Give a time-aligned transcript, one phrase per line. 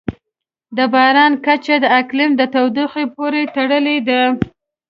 [0.77, 4.21] د باران کچه د اقلیم د تودوخې پورې تړلې ده.